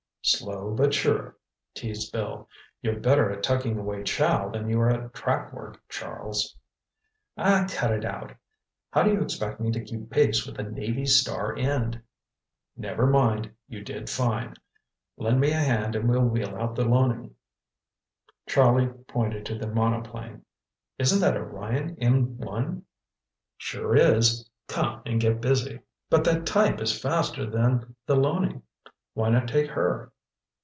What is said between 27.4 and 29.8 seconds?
that the Loening. Why not take